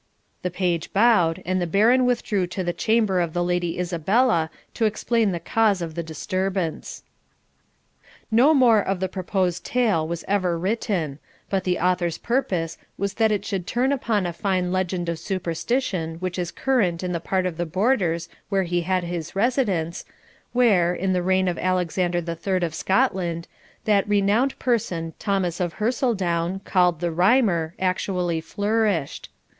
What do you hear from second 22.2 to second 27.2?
III of Scotland, that renowned person Thomas of Hersildoune, called the